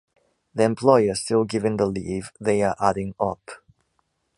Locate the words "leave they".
1.85-2.63